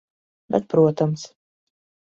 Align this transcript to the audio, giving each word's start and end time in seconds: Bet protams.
Bet 0.55 0.65
protams. 0.71 1.29